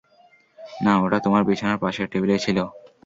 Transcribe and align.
না, 0.81 0.93
ওটা 1.03 1.17
তোমার 1.25 1.43
বিছানার 1.49 1.81
পাশের 1.83 2.07
টেবিলে 2.11 2.37
ছিল। 2.39 2.57